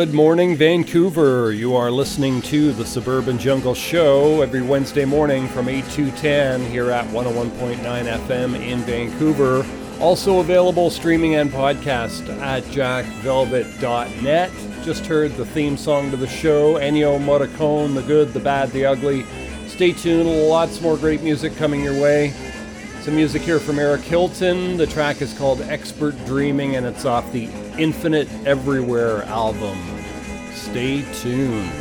[0.00, 1.52] Good morning, Vancouver.
[1.52, 6.64] You are listening to the Suburban Jungle Show every Wednesday morning from 8 to 10
[6.70, 9.62] here at 101.9 FM in Vancouver.
[10.00, 14.50] Also available streaming and podcast at jackvelvet.net.
[14.82, 18.86] Just heard the theme song to the show, Ennio Morricone, The Good, The Bad, The
[18.86, 19.26] Ugly.
[19.66, 22.32] Stay tuned, lots more great music coming your way.
[23.02, 24.78] Some music here from Eric Hilton.
[24.78, 29.89] The track is called Expert Dreaming and it's off the Infinite Everywhere album.
[30.70, 31.79] Stay tuned.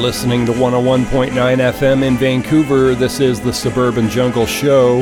[0.00, 2.94] Listening to 101.9 FM in Vancouver.
[2.94, 5.00] This is the Suburban Jungle Show,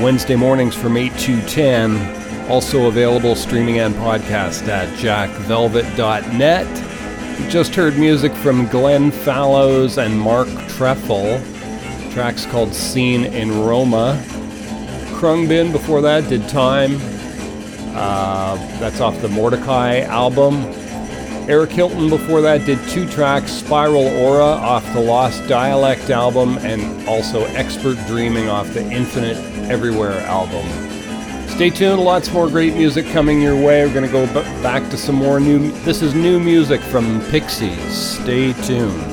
[0.00, 2.50] Wednesday mornings from 8 to 10.
[2.50, 6.66] Also available streaming and podcast at jackvelvet.net.
[7.40, 11.40] You just heard music from Glenn Fallows and Mark Treffel.
[12.12, 14.20] Tracks called Scene in Roma.
[15.12, 16.96] Khruangbin before that did Time.
[17.94, 20.64] Uh, that's off the Mordechai album.
[21.48, 27.08] Eric Hilton before that did two tracks Spiral Aura off the Lost Dialect album and
[27.08, 29.36] also Expert Dreaming off the Infinite
[29.70, 30.66] Everywhere album.
[31.48, 33.84] Stay tuned, lots more great music coming your way.
[33.84, 35.70] We're going to go b- back to some more new.
[35.82, 37.92] This is new music from Pixies.
[37.92, 39.11] Stay tuned.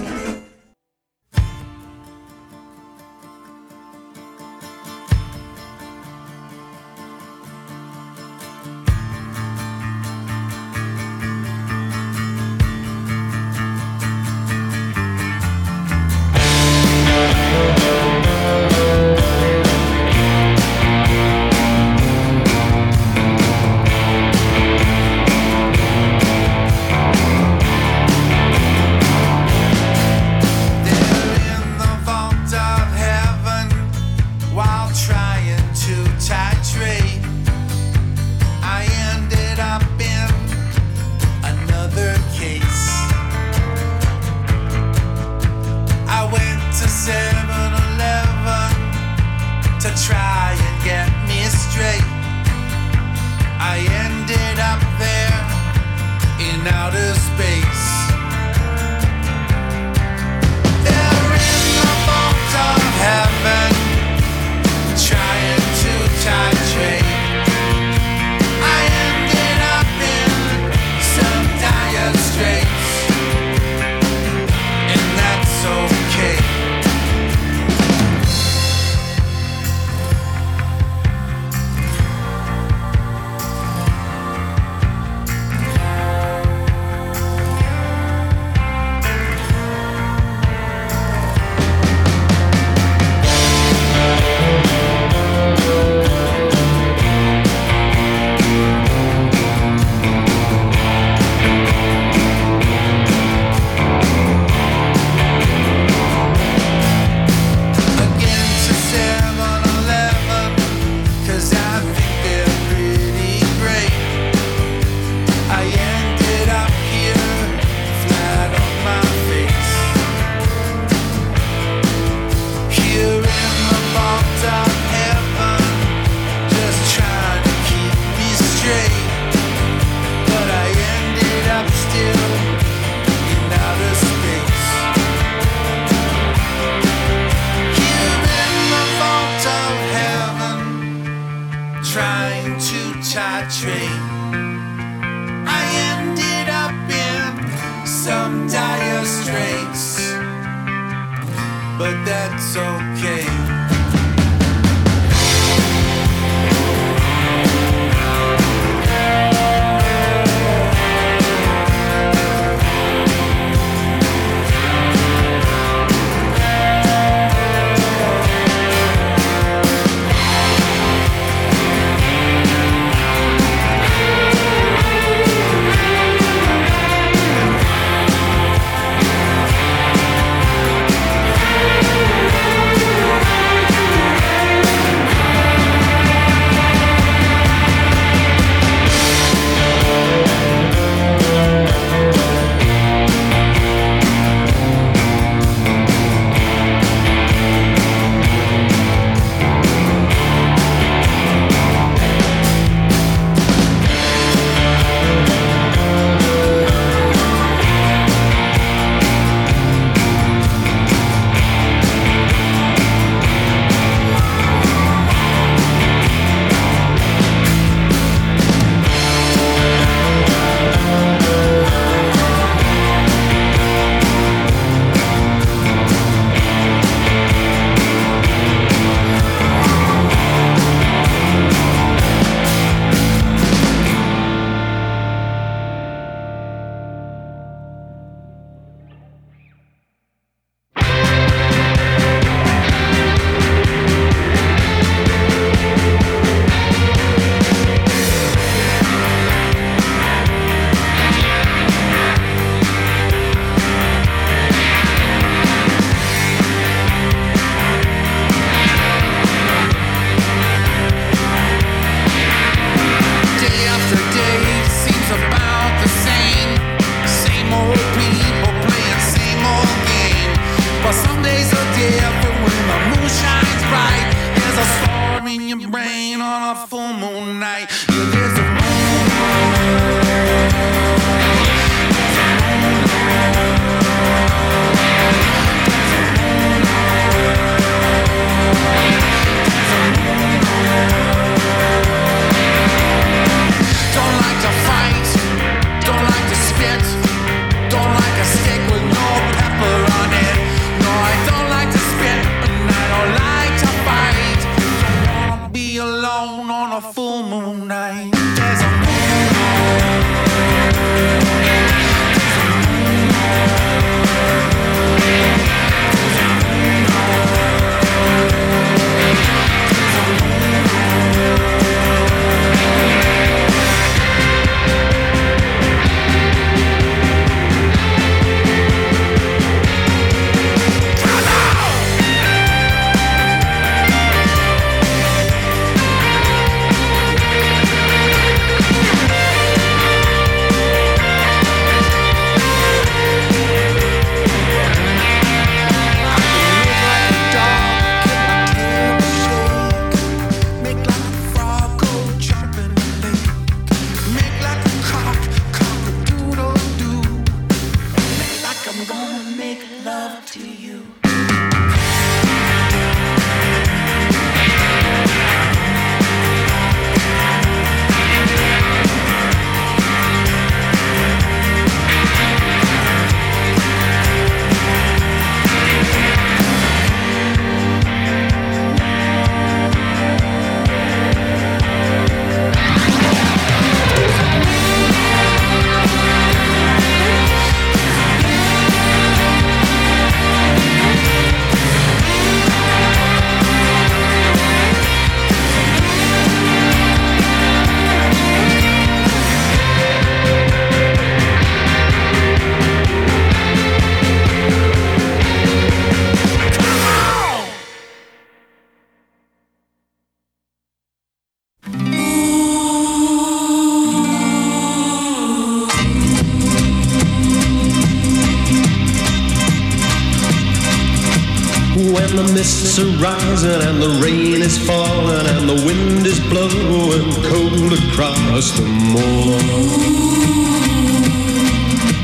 [422.99, 429.39] Rising and the rain is falling and the wind is blowing cold across the moor.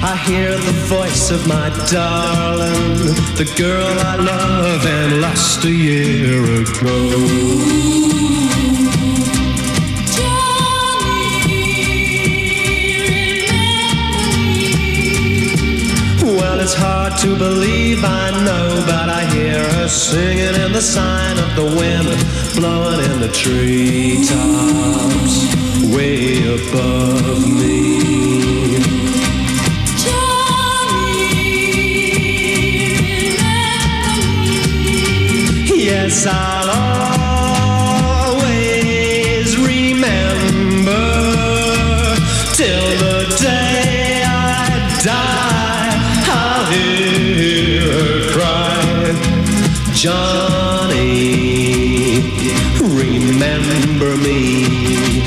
[0.03, 6.43] I hear the voice of my darling, the girl I love and lost a year
[6.61, 7.74] ago.
[17.15, 21.63] Hard to believe I know, but I hear her singing in the sign of the
[21.63, 22.07] wind,
[22.55, 24.35] blowing in the treetops,
[25.95, 27.95] way above me.
[35.77, 36.54] Yes, I'll
[50.05, 51.01] Johnny,
[52.79, 55.23] remember me.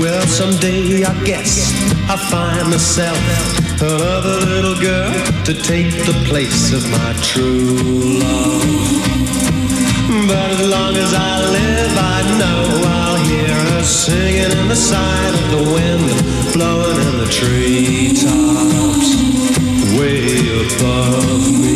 [0.00, 1.70] Well, someday I guess
[2.10, 3.53] I'll find myself
[3.84, 5.12] another little girl
[5.44, 8.64] to take the place of my true love.
[10.28, 15.34] But as long as I live, I know I'll hear her singing in the side
[15.34, 16.06] of the wind,
[16.54, 19.10] blowing in the treetops,
[19.98, 20.24] way
[20.64, 21.74] above me.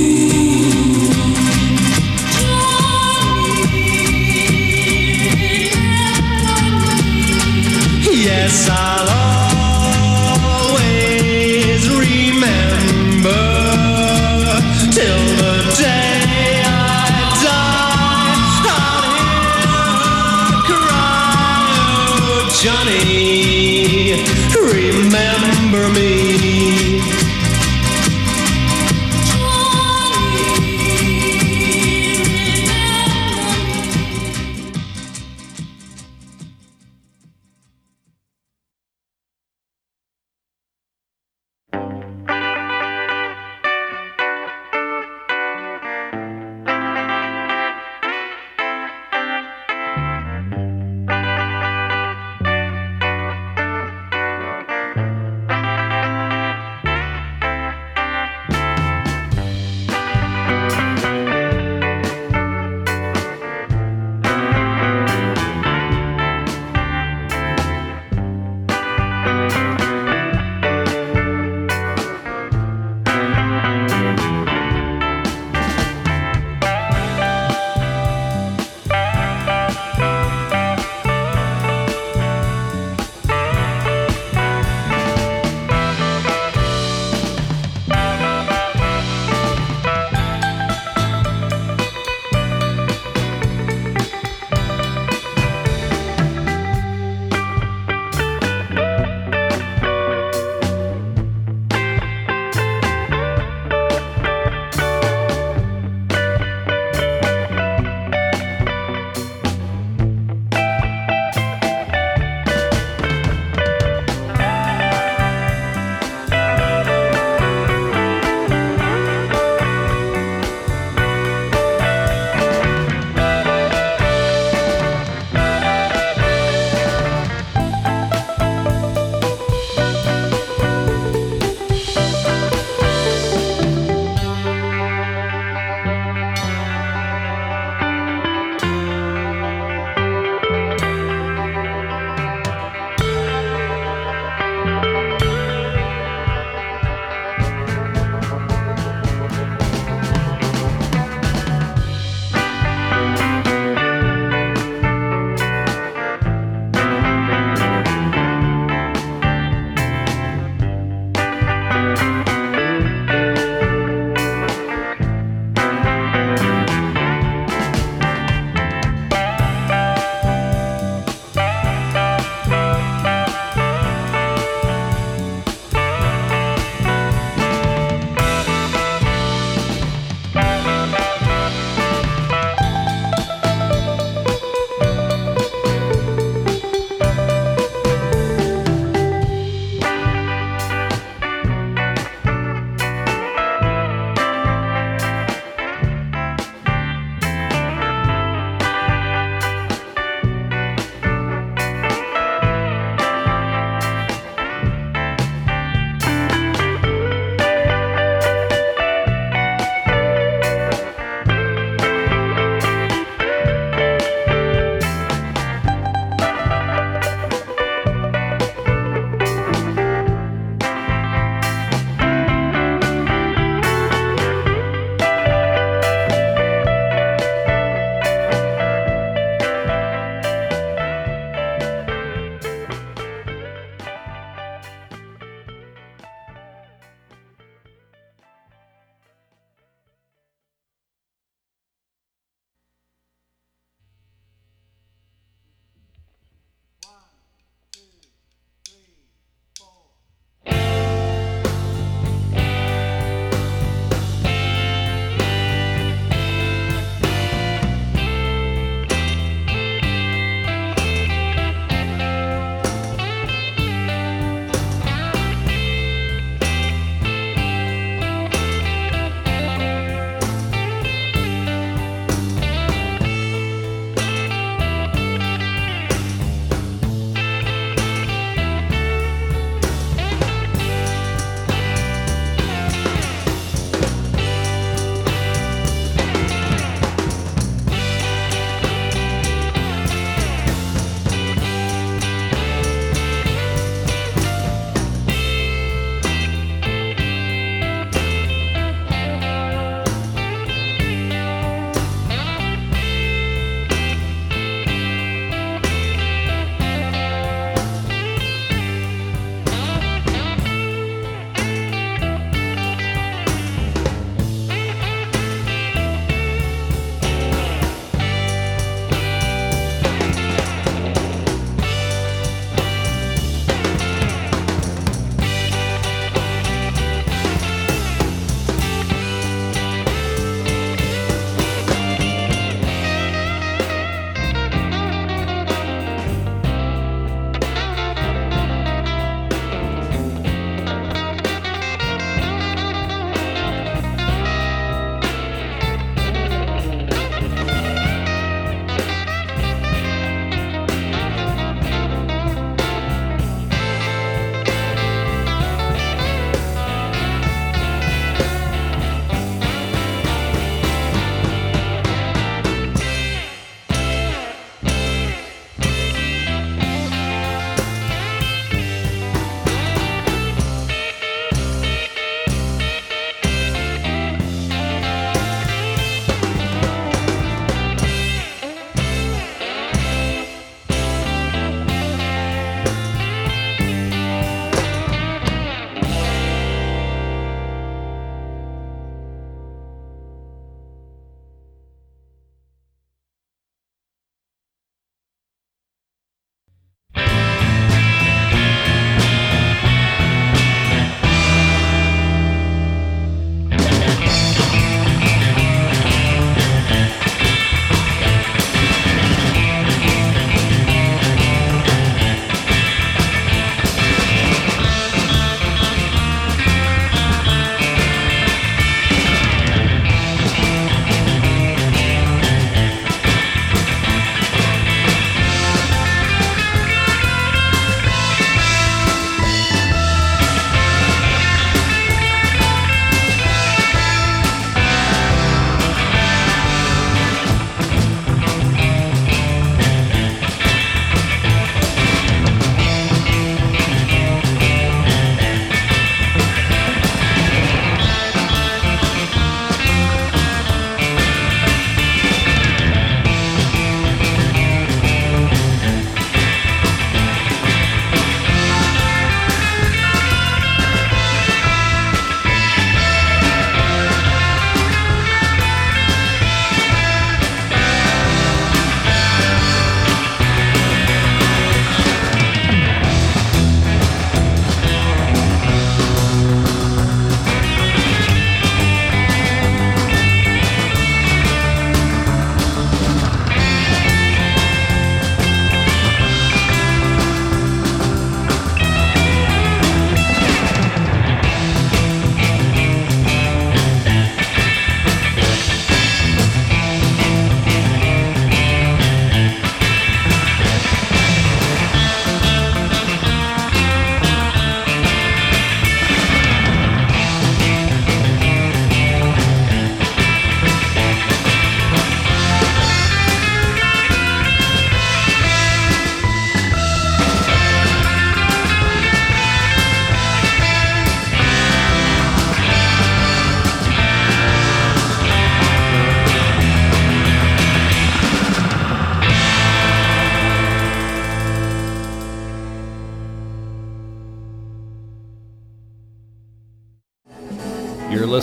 [8.10, 9.17] Yes, I'll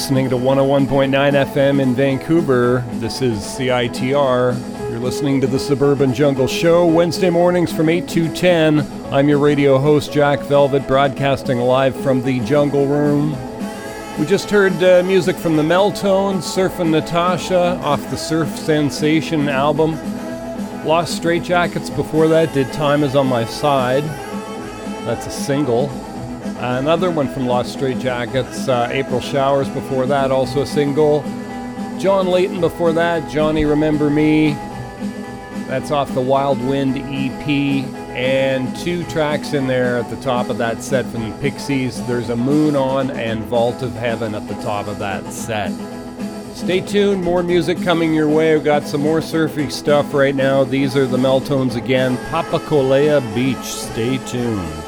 [0.06, 2.86] listening to 101.9 FM in Vancouver.
[3.00, 4.92] This is CITR.
[4.92, 8.82] You're listening to the Suburban Jungle Show, Wednesday mornings from 8 to 10.
[9.12, 13.32] I'm your radio host, Jack Velvet, broadcasting live from the Jungle Room.
[14.20, 19.94] We just heard uh, music from the Meltones, Surfin' Natasha, off the Surf Sensation album.
[20.86, 24.04] Los Straitjackets before that did Time Is On My Side.
[25.04, 25.90] That's a single.
[26.68, 31.22] Another one from Los Straitjackets, uh, April Showers before that, also a single.
[32.00, 34.54] John Leyton before that, Johnny Remember Me.
[35.68, 37.48] That's off the Wild Wind EP.
[38.16, 42.04] And two tracks in there at the top of that set from the Pixies.
[42.08, 45.72] There's a Moon On and Vault of Heaven at the top of that set.
[46.56, 48.56] Stay tuned, more music coming your way.
[48.56, 50.64] We've got some more surfy stuff right now.
[50.64, 52.18] These are the Meltones again.
[52.32, 53.66] Papakolea Beach.
[53.66, 54.85] Stay tuned.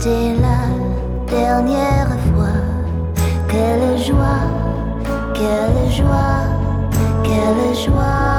[0.00, 2.54] C'était la dernière fois.
[3.48, 4.46] Quelle joie,
[5.34, 6.44] quelle joie,
[7.24, 8.37] quelle joie.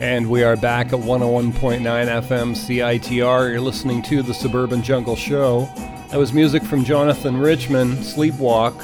[0.00, 3.50] And we are back at 101.9 FM CITR.
[3.50, 5.70] You're listening to the Suburban Jungle Show.
[6.10, 8.74] That was music from Jonathan Richman, Sleepwalk.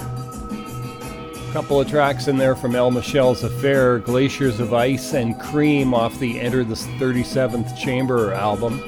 [1.50, 5.92] A couple of tracks in there from El Michels Affair, Glaciers of Ice and Cream
[5.92, 8.82] off the Enter the 37th Chamber album.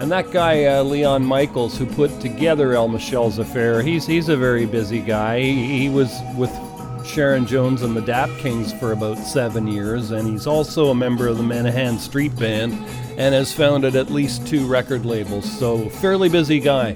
[0.00, 4.36] And that guy, uh, Leon Michels, who put together El Michels Affair, he's, he's a
[4.36, 5.40] very busy guy.
[5.40, 6.50] He, he was with
[7.10, 11.26] Sharon Jones and the Dap Kings for about seven years, and he's also a member
[11.26, 12.72] of the Menahan Street Band
[13.18, 15.50] and has founded at least two record labels.
[15.58, 16.94] So, fairly busy guy.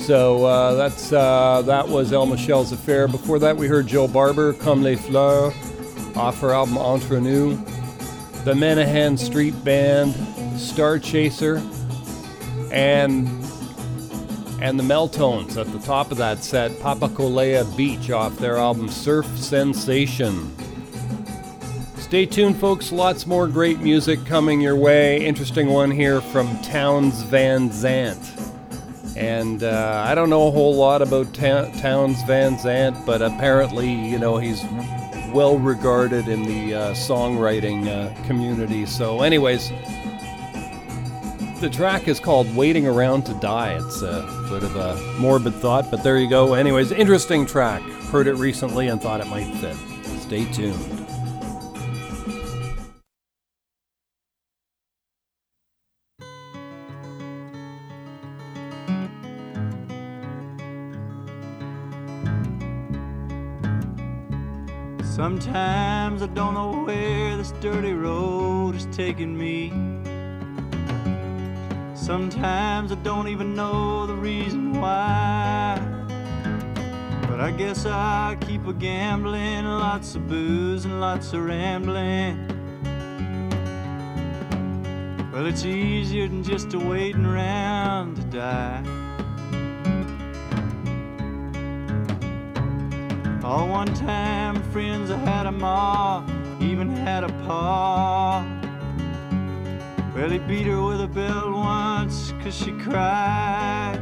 [0.00, 3.06] So uh, that's uh, that was El Michels Affair.
[3.06, 5.54] Before that, we heard Joe Barber, Comme les Fleurs,
[6.16, 7.54] off her album Entre Nous.
[8.44, 10.12] The Menahan Street Band,
[10.58, 11.62] Star Chaser,
[12.72, 13.28] and
[14.62, 19.26] and the Meltones at the top of that set, Papakolea Beach off their album Surf
[19.36, 20.54] Sensation.
[21.96, 22.92] Stay tuned, folks.
[22.92, 25.26] Lots more great music coming your way.
[25.26, 28.20] Interesting one here from Townes Van Zandt.
[29.16, 33.90] And uh, I don't know a whole lot about Ta- Townes Van Zandt, but apparently,
[33.92, 34.62] you know, he's
[35.34, 38.86] well regarded in the uh, songwriting uh, community.
[38.86, 39.72] So, anyways,
[41.62, 43.74] the track is called Waiting Around to Die.
[43.74, 46.54] It's a sort of a morbid thought, but there you go.
[46.54, 47.80] Anyways, interesting track.
[48.10, 49.76] Heard it recently and thought it might fit.
[50.22, 50.74] Stay tuned.
[65.04, 69.91] Sometimes I don't know where this dirty road is taking me.
[72.02, 75.80] Sometimes I don't even know the reason why.
[77.28, 82.48] But I guess I keep a gambling, lots of booze and lots of rambling.
[85.32, 88.82] Well, it's easier than just a waiting around to die.
[93.44, 96.26] All one time, friends, I had a ma,
[96.60, 98.61] even had a pa.
[100.14, 103.98] Well, he beat her with a belt once cause she cried.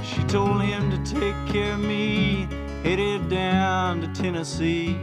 [0.00, 2.46] She told him to take care of me,
[2.84, 4.96] headed down to Tennessee.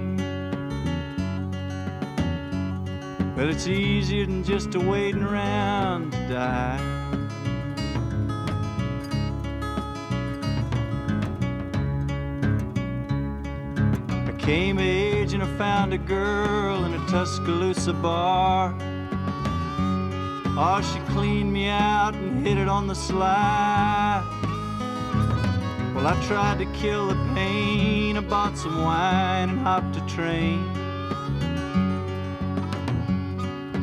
[3.36, 6.80] Well, it's easier than just a waiting around to die.
[14.28, 18.74] I came age and I found a girl in a Tuscaloosa bar.
[20.62, 24.22] Oh, she cleaned me out and hit it on the sly.
[25.96, 28.18] Well, I tried to kill the pain.
[28.18, 30.66] I bought some wine and hopped a train.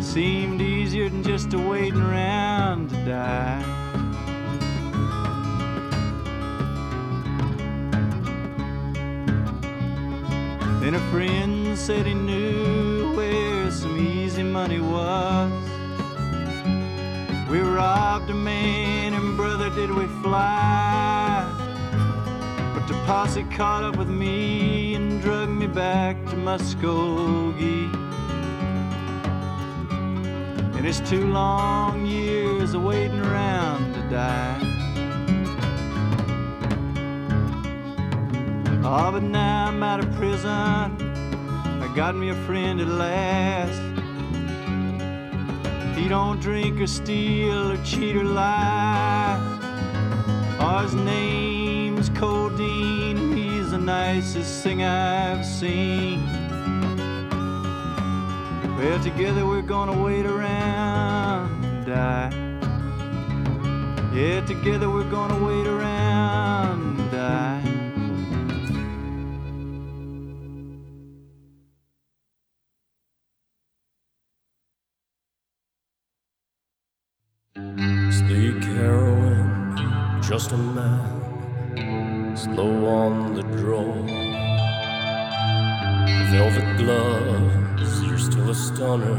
[0.02, 3.62] Seemed easier than just a waiting around to die.
[10.82, 15.75] Then a friend said he knew where some easy money was.
[17.48, 21.46] We robbed a man and brother did we fly.
[22.74, 27.94] But the posse caught up with me and drug me back to Muskogee.
[30.76, 34.60] And it's two long years of waiting around to die.
[38.84, 40.50] Oh, but now I'm out of prison.
[40.50, 43.95] I got me a friend at last.
[45.96, 49.40] He don't drink or steal or cheat or lie.
[50.60, 56.22] Oh, his name's Codeine, he's the nicest thing I've seen.
[58.76, 62.30] Well, together we're gonna wait around and die.
[64.14, 67.55] Yeah, together we're gonna wait around and die.
[80.46, 83.92] Just a man, slow on the draw.
[86.30, 89.16] Velvet gloves, you're still a stunner.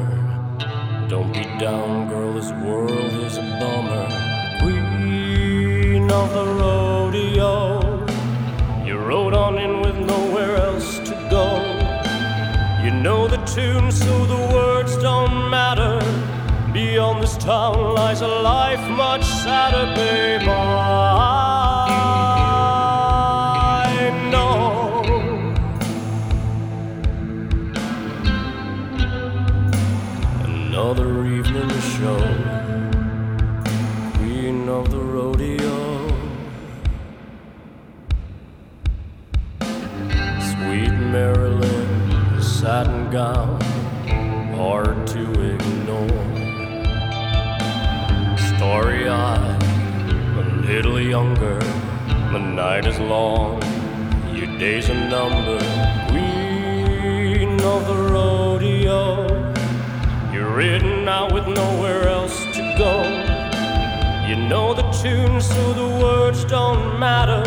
[1.10, 4.08] Don't be down, girl, this world is a bummer.
[4.62, 8.06] Queen of the rodeo,
[8.86, 11.48] you rode on in with nowhere else to go.
[12.86, 16.00] You know the tune, so the words don't matter.
[16.74, 20.48] Beyond this town lies a life much sadder, babe.
[20.48, 20.52] I
[24.32, 25.04] know.
[30.44, 32.20] Another evening show,
[34.18, 36.08] queen of the rodeo.
[40.40, 43.57] Sweet Marilyn, satin gown,
[51.08, 51.58] younger,
[52.34, 53.62] the night is long,
[54.36, 55.64] your days are numbered.
[56.10, 59.26] Queen of the rodeo.
[60.34, 62.94] You're ridden out with nowhere else to go.
[64.28, 67.44] You know the tune, so the words don't matter.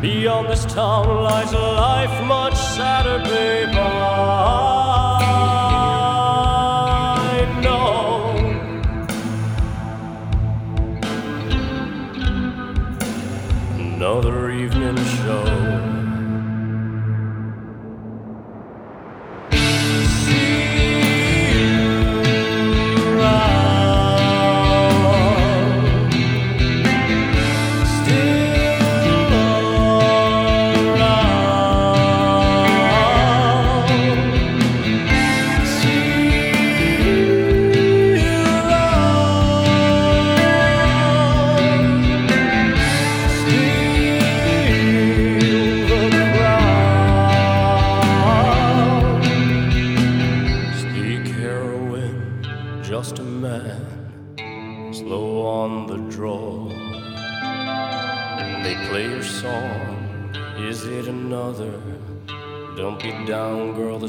[0.00, 3.68] Beyond this town lies a life much sadder, babe.
[3.72, 4.79] Ah.
[14.00, 15.89] Another evening show.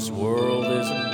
[0.02, 1.10] This world is a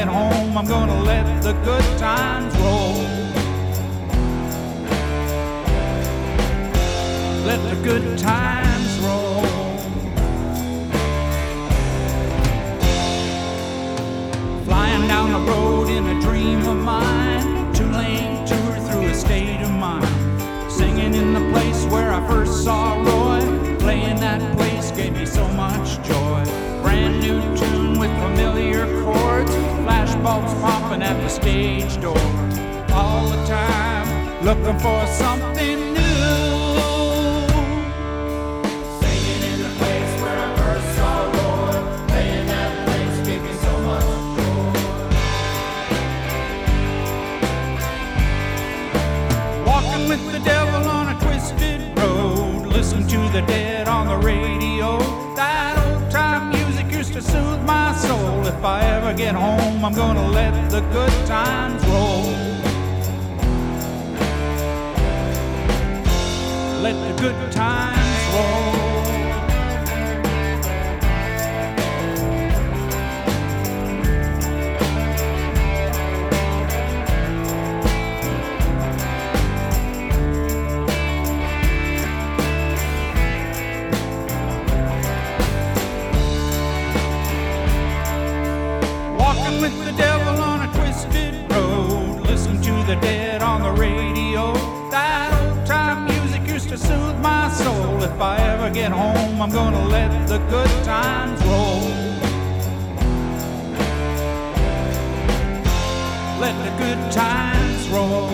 [0.00, 3.02] get home, I'm gonna let the good times roll.
[7.44, 9.44] Let the good times roll.
[14.64, 17.19] Flying down the road in a dream of mine.
[30.20, 32.18] Flashbulbs popping at the stage door.
[32.92, 36.70] All the time looking for something new.
[39.00, 41.72] Singing in the place where I first saw Roy.
[42.08, 44.04] Playing that place gave me so much
[44.36, 44.72] joy.
[49.66, 52.58] Walking with the devil on a twisted road.
[53.10, 54.69] To the dead on the radio.
[58.10, 58.46] Soul.
[58.46, 62.26] If I ever get home, I'm gonna let the good times roll.
[66.86, 68.69] Let the good times roll.
[92.94, 94.52] the dead on the radio.
[94.90, 98.02] That old time music used to soothe my soul.
[98.02, 101.82] If I ever get home, I'm gonna let the good times roll.
[106.40, 108.26] Let the good times roll.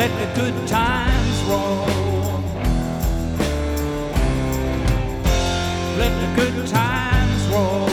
[0.00, 1.86] Let the good times roll.
[6.00, 7.91] Let the good times roll.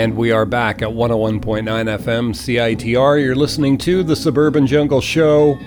[0.00, 3.22] And we are back at 101.9 FM CITR.
[3.22, 5.58] You're listening to the Suburban Jungle Show,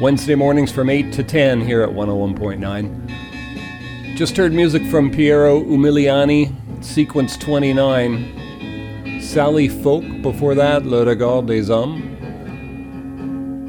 [0.00, 4.16] Wednesday mornings from 8 to 10 here at 101.9.
[4.16, 9.20] Just heard music from Piero Umiliani, Sequence 29.
[9.20, 12.02] Sally Folk, before that, Le Regard des Hommes.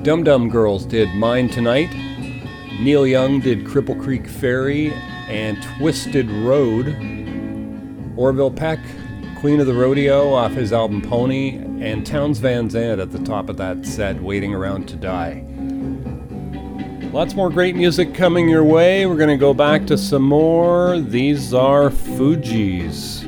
[0.04, 1.90] Dum Dum Girls did Mine Tonight.
[2.80, 4.94] Neil Young did Cripple Creek Ferry
[5.28, 6.96] and Twisted Road.
[8.16, 8.80] Orville Peck
[9.44, 13.50] Queen of the Rodeo off his album Pony, and Townes Van Zandt at the top
[13.50, 15.44] of that set, Waiting Around to Die.
[17.12, 19.06] Lots more great music coming your way.
[19.06, 20.98] We're going to go back to some more.
[20.98, 23.23] These are Fuji's.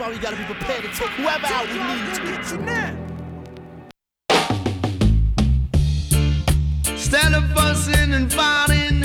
[0.00, 2.60] That's why we gotta be prepared to take whoever out we need to.
[6.90, 9.04] Instead of fussing and fighting,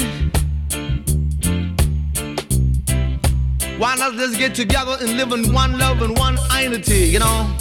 [3.77, 7.53] why not just get together and live in one love and one unity, you know?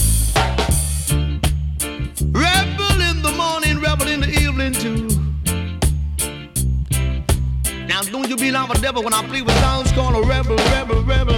[2.30, 5.08] Rebel in the morning, rebel in the evening too.
[7.88, 10.54] Now don't you be like a devil when I play with sounds called a rebel,
[10.56, 11.33] rebel, rebel.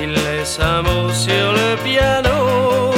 [0.00, 2.92] Il laisse un mot sur le piano.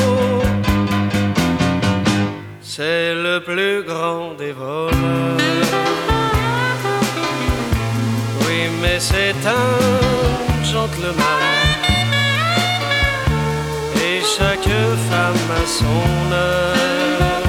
[2.60, 4.92] C'est le plus grand des voleurs.
[8.40, 11.42] Oui, mais c'est un gentleman.
[13.96, 14.74] Et chaque
[15.10, 17.41] femme a son heure.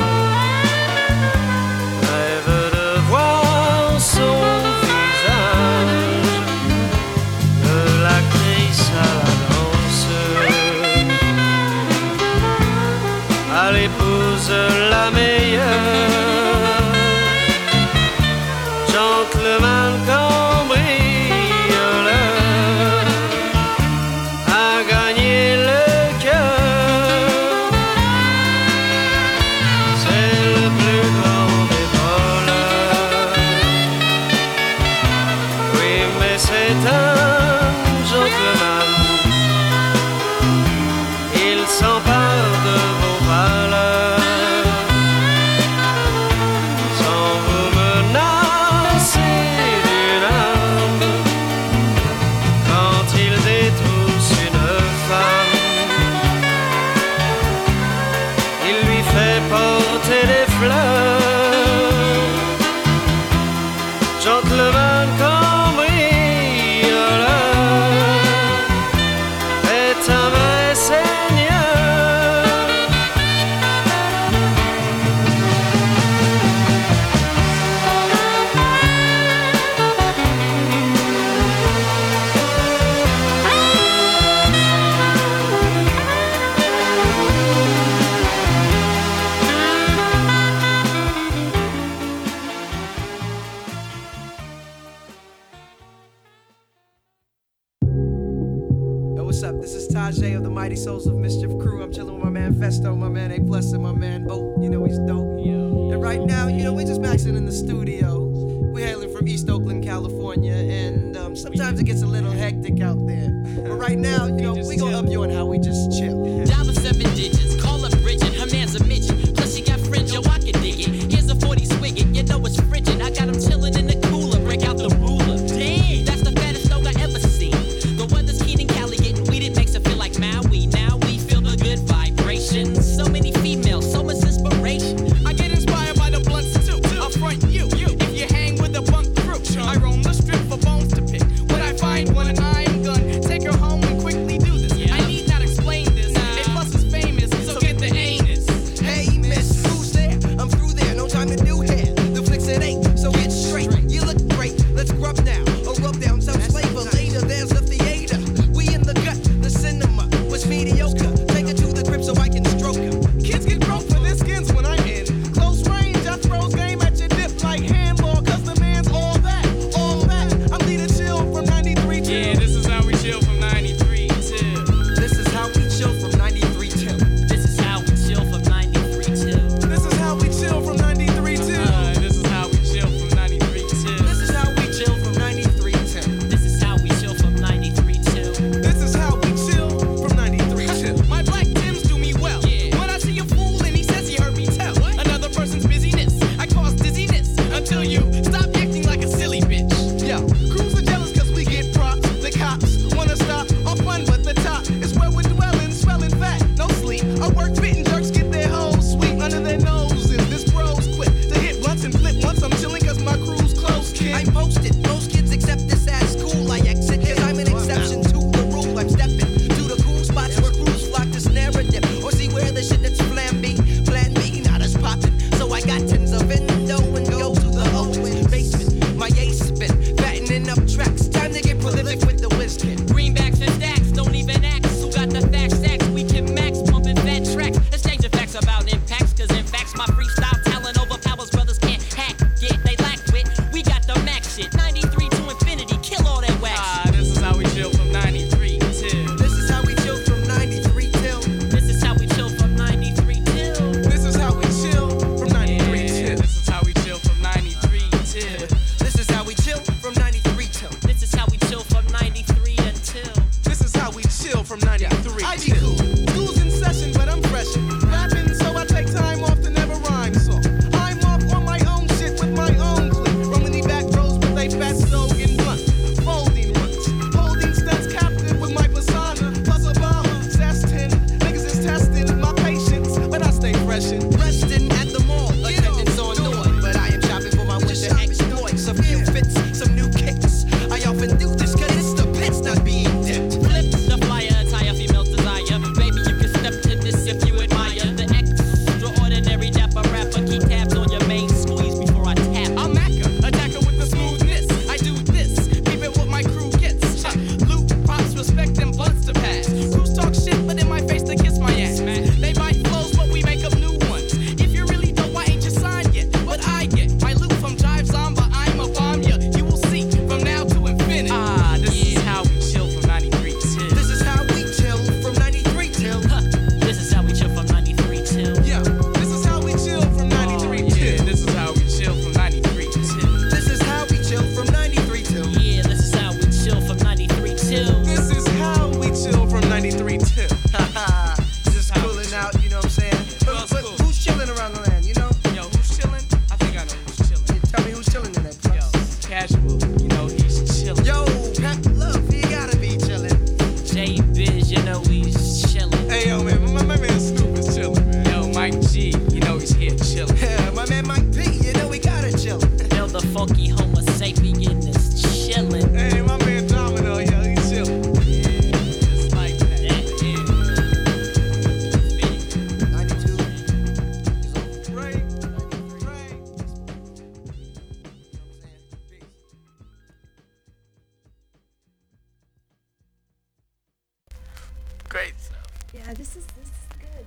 [385.74, 387.06] Yeah, this is this is good.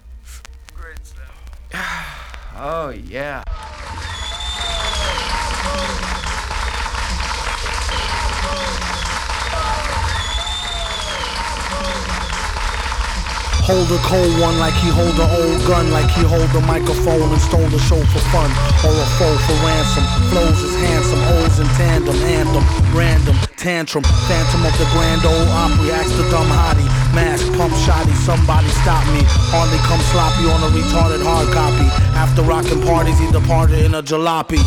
[0.74, 1.30] Great stuff.
[2.56, 3.44] oh yeah.
[13.62, 17.22] Hold a cold one like he hold an old gun, like he hold a microphone
[17.22, 18.50] and stole the show for fun,
[18.82, 20.04] or a foe for ransom.
[20.30, 23.36] Flows is handsome, holes in tandem, anthem, random,
[23.66, 28.70] tantrum, phantom of the grand old opry, ask the dumb hottie, mask, pump shotty, somebody
[28.86, 29.26] stop me.
[29.50, 31.82] Hardly come sloppy on a retarded hard copy.
[32.14, 34.62] After rocking parties, he departed in a jalopy.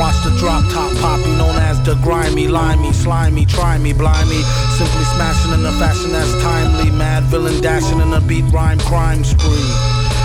[0.00, 4.40] Watch the drop top poppy, known as the grimy, limey, slimy, try me, blind me.
[4.80, 6.88] Simply smashing in a fashion that's timely.
[6.96, 9.68] Mad villain dashing in a beat rhyme crime spree.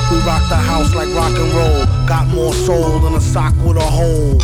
[0.07, 1.83] We rock the house like rock and roll.
[2.07, 4.39] Got more soul than a sock with a hole.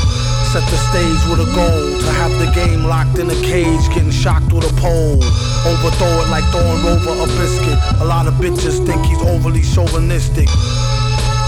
[0.52, 4.11] Set the stage with a goal to have the game locked in a cage, getting
[4.11, 5.15] shocked with a pole.
[5.64, 7.80] Overthrow it like throwing over a biscuit.
[8.03, 10.52] A lot of bitches think he's overly chauvinistic.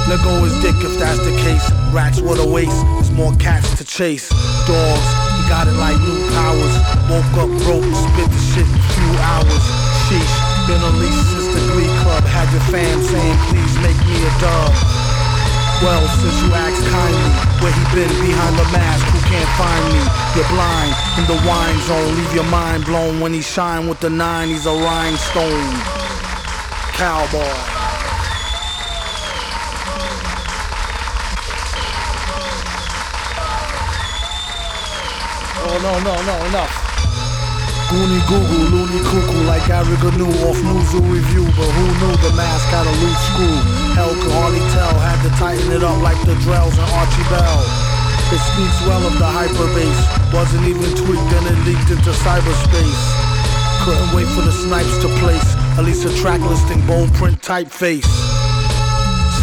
[0.08, 1.68] Let go his dick if that's the case.
[1.92, 2.80] Rats with a waste.
[2.96, 4.32] there's more cats to chase.
[4.72, 6.76] Dogs, he got it like new powers.
[7.12, 9.64] Woke up broke, spit the shit in few hours.
[10.08, 12.24] Sheesh, been unleashed since the Glee Club.
[12.24, 14.72] Had your fam saying, please make me a dub.
[15.84, 19.08] Well, since you asked kindly, where he been behind the mask?
[19.08, 20.04] Who can't find me?
[20.36, 22.12] You're blind in the wine zone.
[22.20, 24.50] Leave your mind blown when he shine with the nine.
[24.50, 25.72] He's a rhinestone
[27.00, 27.56] cowboy.
[35.66, 36.74] Oh, no, no, no, enough.
[37.88, 42.68] Goonie Google, loony cuckoo like Gary Gnu off Newzoo Review, but who knew the mask
[42.70, 43.83] had a loose screw?
[43.94, 47.62] Hell could hardly tell, had to tighten it up like the Drells and Archie Bell.
[48.34, 53.04] It speaks well of the hyperbase, wasn't even tweaked and it leaked into cyberspace.
[53.86, 55.46] Couldn't wait for the snipes to place,
[55.78, 58.10] at least a track listing, bold print typeface.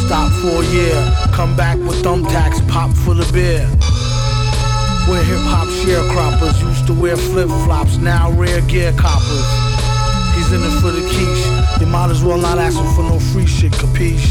[0.06, 0.98] Stop for a year,
[1.30, 3.62] come back with thumbtacks, pop for the beer.
[5.06, 9.59] We're hip hop sharecroppers, used to wear flip flops, now rare gear coppers.
[10.40, 11.44] He's in it for the quiche,
[11.84, 14.24] you might as well not ask him for no free shit, capiche?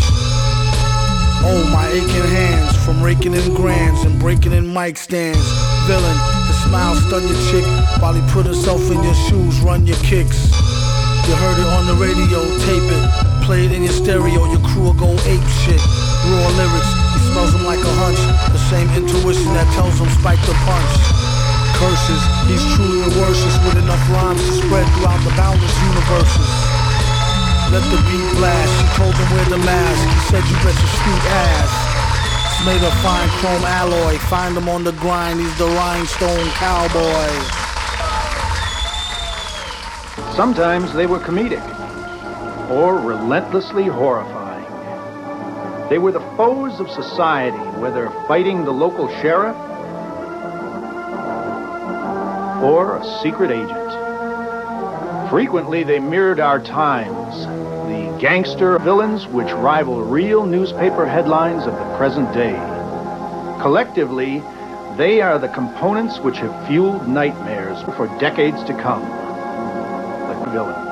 [1.46, 5.46] Oh, my aching hands from raking in grands and breaking in mic stands.
[5.86, 6.18] Villain,
[6.50, 7.66] the smile stun your chick
[8.02, 10.50] while he put himself in your shoes, run your kicks.
[11.30, 14.90] You heard it on the radio, tape it, play it in your stereo, your crew
[14.90, 15.82] will go ape shit.
[16.26, 18.18] Raw lyrics, he smells them like a hunch,
[18.50, 21.19] the same intuition that tells him spike the punch.
[21.80, 26.52] Curses, he's truly a worship with enough rhymes to spread throughout the boundless universes.
[27.72, 30.92] Let the beat blast, she told him wear the mask, he said you bet your
[31.00, 31.72] sweet ass.
[32.66, 37.30] Made of fine chrome alloy, find him on the grind, he's the rhinestone cowboy.
[40.36, 41.64] Sometimes they were comedic
[42.70, 44.68] or relentlessly horrifying.
[45.90, 49.56] They were the foes of society, whether fighting the local sheriff
[52.62, 53.90] or a secret agent.
[55.30, 57.46] Frequently, they mirrored our times,
[57.88, 62.56] the gangster villains which rival real newspaper headlines of the present day.
[63.62, 64.44] Collectively,
[64.98, 69.02] they are the components which have fueled nightmares for decades to come.
[70.28, 70.89] The villains.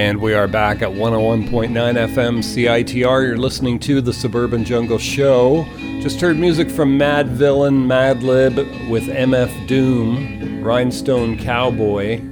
[0.00, 3.26] And we are back at 101.9 FM CITR.
[3.26, 5.66] You're listening to the Suburban Jungle Show.
[6.00, 12.22] Just heard music from Madvillain, Madlib with MF Doom, Rhinestone Cowboy.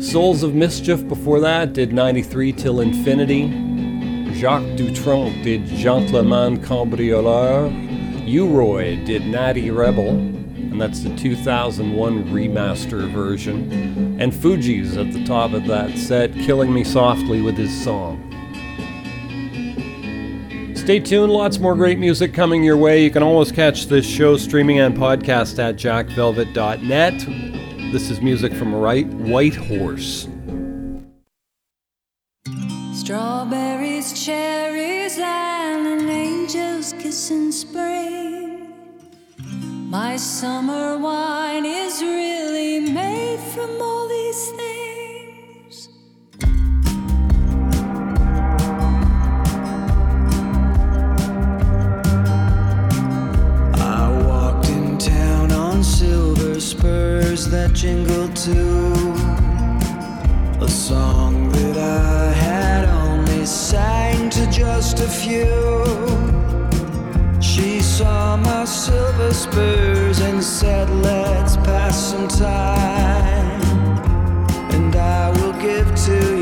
[0.00, 3.46] Souls of Mischief before that did 93 till Infinity.
[4.34, 8.26] Jacques Dutronc did Gentleman Cambrioleur.
[8.26, 10.16] U-Roy did Natty Rebel,
[10.80, 13.68] and that's the 2001 remaster version.
[14.20, 18.24] And Fugees at the top of that set, killing me softly with his song.
[20.76, 23.02] Stay tuned, lots more great music coming your way.
[23.02, 27.92] You can always catch this show streaming and podcast at jackvelvet.net.
[27.92, 30.28] This is music from right Whitehorse.
[32.94, 38.27] Strawberries, cherries, and an angel's kiss in spring.
[39.90, 45.88] My summer wine is really made from all these things.
[53.80, 59.14] I walked in town on silver spurs that jingled to
[60.62, 66.27] a song that I had only sang to just a few
[68.42, 73.62] my silver spurs and said, Let's pass some time,
[74.72, 76.37] and I will give to you.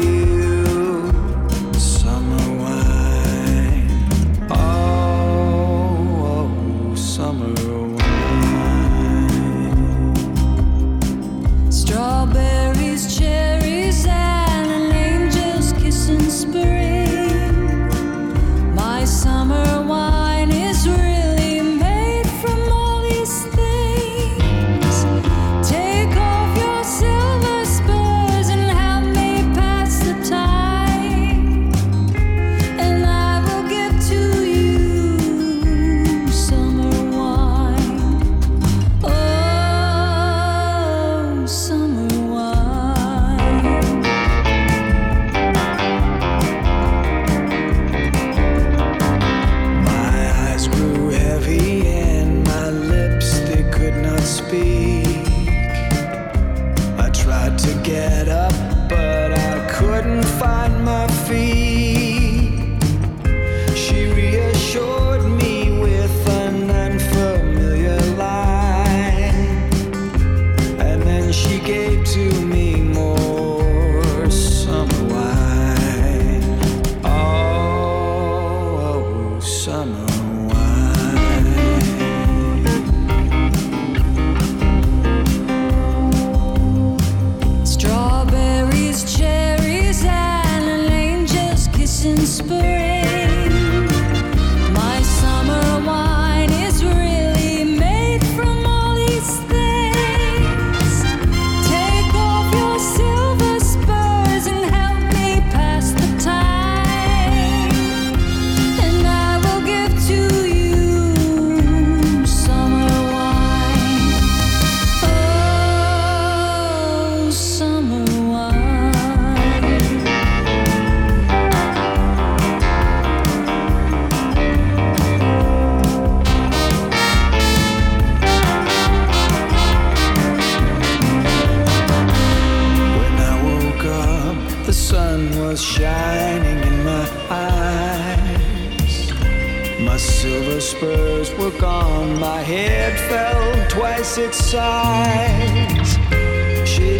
[144.47, 144.53] She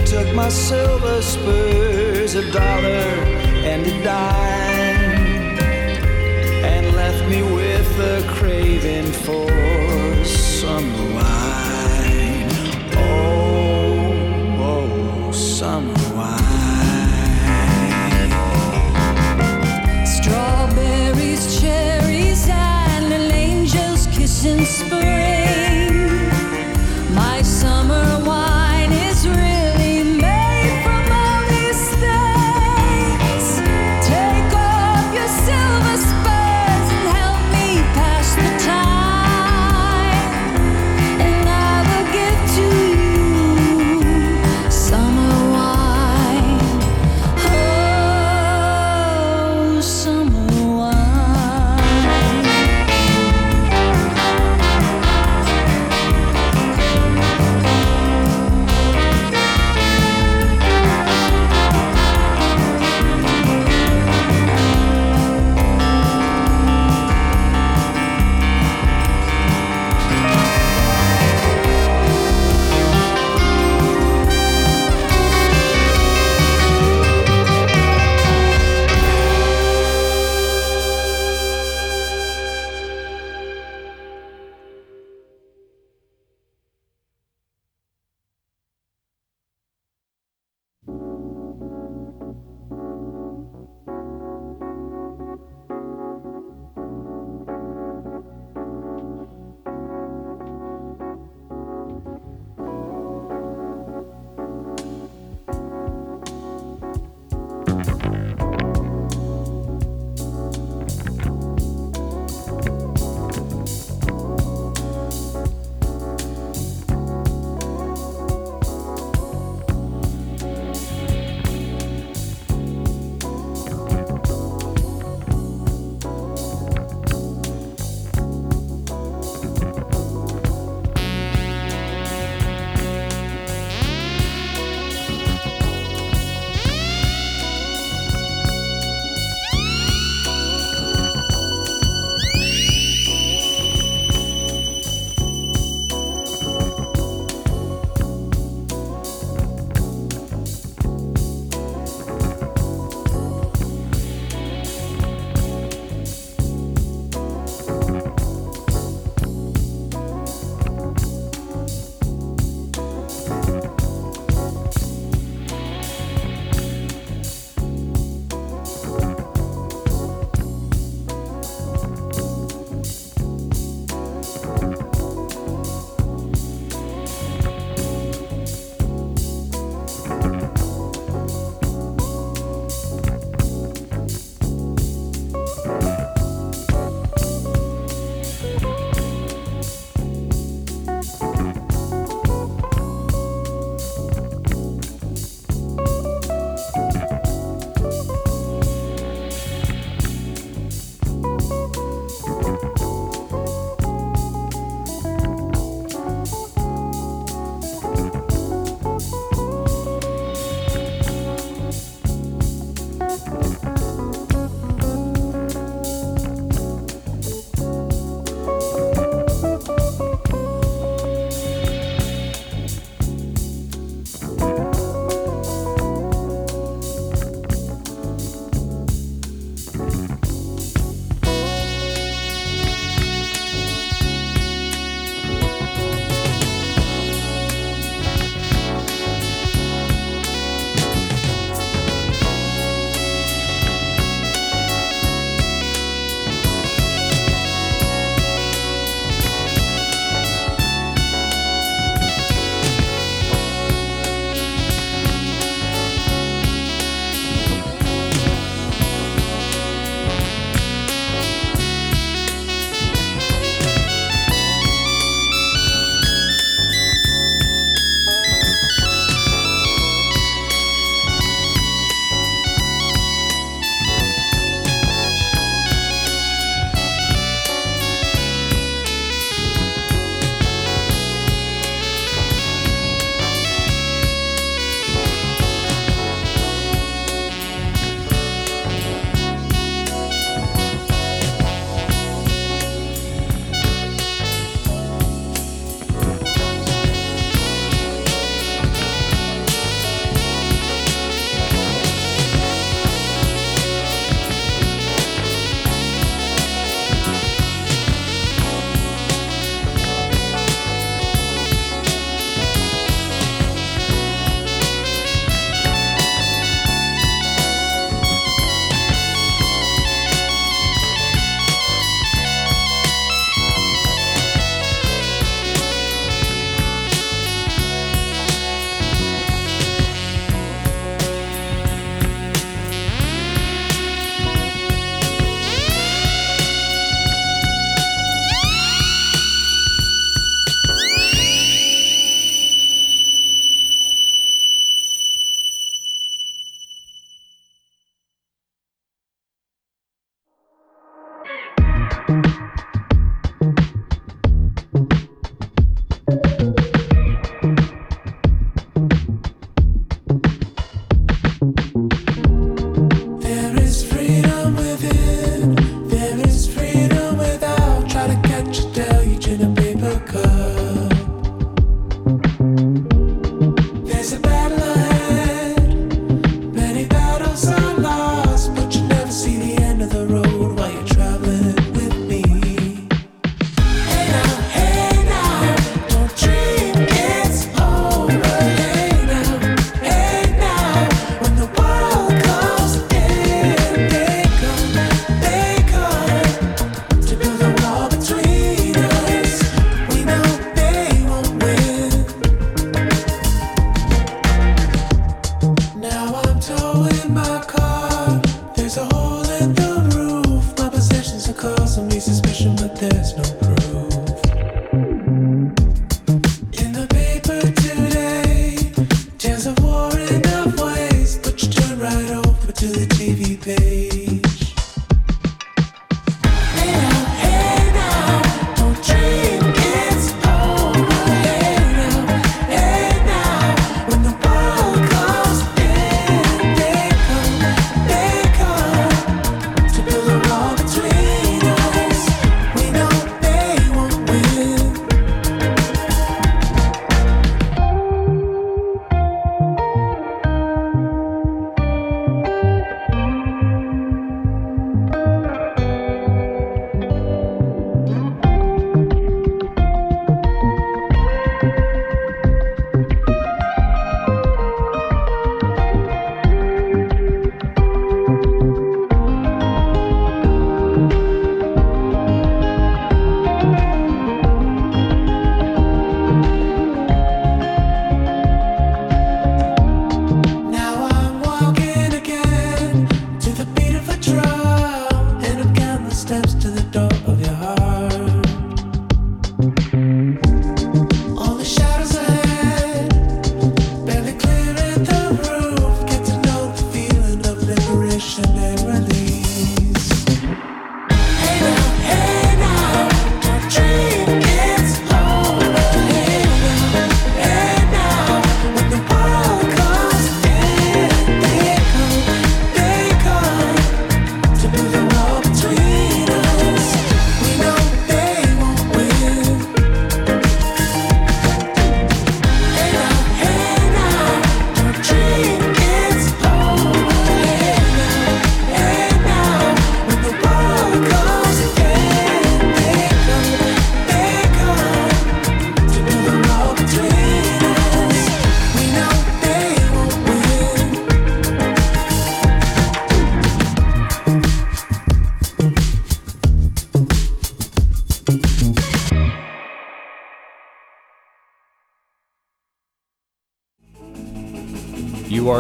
[0.05, 3.07] took my silver spurs, a dollar
[3.71, 5.57] and a dime,
[6.65, 9.49] and left me with a craving for
[10.25, 11.26] someone.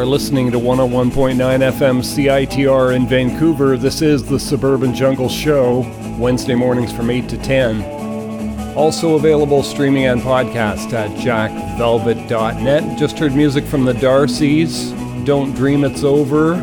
[0.06, 3.76] Are listening to 101.9 FM CITR in Vancouver.
[3.76, 5.80] This is the Suburban Jungle Show,
[6.16, 8.76] Wednesday mornings from 8 to 10.
[8.76, 12.96] Also available streaming and podcast at jackvelvet.net.
[12.96, 14.94] Just heard music from the Darcys,
[15.26, 16.54] Don't Dream It's Over.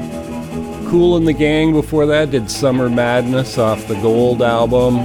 [0.90, 5.00] Kool & the Gang before that did Summer Madness off the Gold album.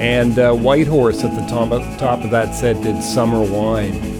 [0.00, 1.68] And uh, Whitehorse at the top,
[1.98, 4.11] top of that set did Summer Wine.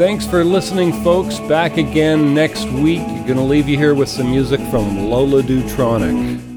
[0.00, 1.38] Thanks for listening, folks.
[1.40, 3.06] Back again next week.
[3.26, 6.49] Going to leave you here with some music from Lola Dutronic.